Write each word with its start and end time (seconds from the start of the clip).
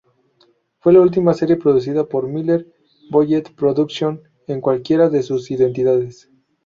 Fue 0.79 0.93
la 0.93 0.99
última 1.01 1.35
serie 1.35 1.57
producida 1.57 2.05
por 2.09 2.27
Miller-Boyett 2.27 3.53
Productions 3.53 4.19
en 4.47 4.59
cualquiera 4.59 5.09
de 5.11 5.21
sus 5.21 5.51
identidades. 5.51 6.27